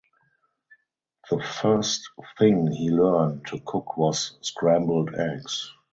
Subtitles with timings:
[1.29, 2.09] The first
[2.39, 5.71] thing he learned to cook was scrambled eggs.